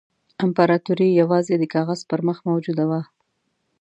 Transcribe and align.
امپراطوري 0.45 1.07
یوازې 1.21 1.53
د 1.59 1.63
کاغذ 1.73 1.99
پر 2.09 2.19
مخ 2.27 2.37
موجوده 2.49 2.83
وه. 2.89 3.01